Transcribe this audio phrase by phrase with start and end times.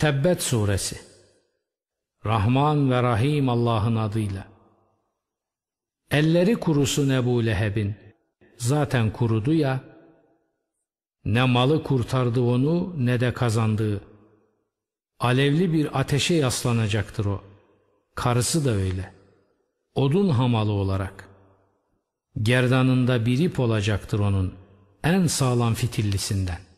[0.00, 1.00] Tebbet Suresi.
[2.26, 4.46] Rahman ve Rahim Allah'ın adıyla.
[6.10, 7.94] Elleri kurusun Ebu Leheb'in.
[8.56, 9.80] Zaten kurudu ya.
[11.24, 14.00] Ne malı kurtardı onu ne de kazandığı
[15.18, 17.44] Alevli bir ateşe yaslanacaktır o.
[18.14, 19.14] Karısı da öyle.
[19.94, 21.28] Odun hamalı olarak.
[22.42, 24.54] Gerdanında bir ip olacaktır onun
[25.04, 26.69] En sağlam fitillisinden.